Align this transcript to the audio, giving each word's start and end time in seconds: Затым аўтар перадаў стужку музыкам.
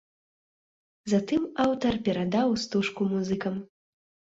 Затым 1.13 1.41
аўтар 1.65 1.93
перадаў 2.09 2.57
стужку 2.65 3.01
музыкам. 3.13 3.63